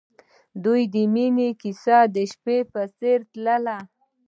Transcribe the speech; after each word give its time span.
د 0.03 0.03
دوی 0.63 0.81
د 0.93 0.95
مینې 1.13 1.49
کیسه 1.61 1.97
د 2.15 2.17
شپه 2.31 2.57
په 2.71 2.81
څېر 2.97 3.19
تلله. 3.31 3.77